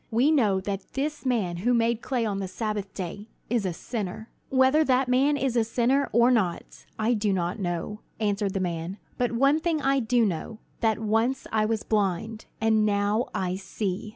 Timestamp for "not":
6.31-6.87, 7.31-7.59